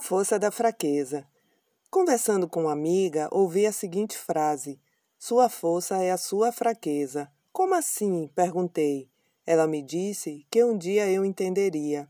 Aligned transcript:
força 0.00 0.38
da 0.38 0.50
fraqueza. 0.50 1.26
Conversando 1.90 2.48
com 2.48 2.62
uma 2.62 2.72
amiga, 2.72 3.28
ouvi 3.30 3.66
a 3.66 3.72
seguinte 3.72 4.18
frase: 4.18 4.80
Sua 5.18 5.48
força 5.48 6.02
é 6.02 6.10
a 6.10 6.16
sua 6.16 6.50
fraqueza. 6.50 7.30
Como 7.52 7.74
assim? 7.74 8.28
perguntei. 8.34 9.08
Ela 9.46 9.66
me 9.66 9.82
disse 9.82 10.46
que 10.50 10.64
um 10.64 10.76
dia 10.76 11.08
eu 11.08 11.24
entenderia. 11.24 12.08